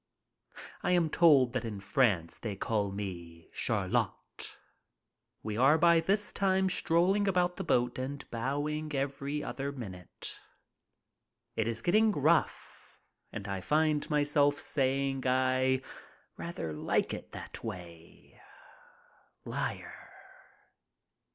[0.81, 4.57] I am told that in France they call me Chariot.
[5.43, 10.39] We are by this time strolling about the boat and bowing every other minute.
[11.55, 12.97] It is getting rough
[13.31, 15.79] and I find myself saying I
[16.35, 18.41] rather like it that way.
[19.45, 20.09] Liar.